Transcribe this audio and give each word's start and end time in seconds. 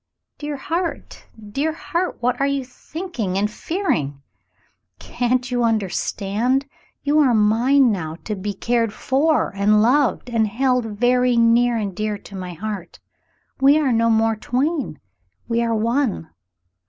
"Dear 0.39 0.57
heart, 0.57 1.27
dear 1.51 1.73
heart! 1.73 2.17
What 2.23 2.41
are 2.41 2.47
you 2.47 2.65
thinking 2.65 3.37
and 3.37 3.51
fearing? 3.51 4.23
Can't 4.97 5.51
you 5.51 5.63
understand? 5.63 6.65
You 7.03 7.19
are 7.19 7.35
mine 7.35 7.91
now, 7.91 8.15
to 8.23 8.35
be 8.35 8.55
cared 8.55 8.93
for 8.93 9.53
and 9.55 9.79
loved 9.79 10.27
and 10.31 10.47
held 10.47 10.85
very 10.85 11.37
near 11.37 11.77
and 11.77 11.95
dear 11.95 12.17
to 12.17 12.35
my 12.35 12.53
heart. 12.53 12.99
We 13.59 13.77
are 13.77 13.91
no 13.91 14.09
more 14.09 14.35
twain, 14.35 14.99
we 15.47 15.61
are 15.61 15.75
one." 15.75 16.29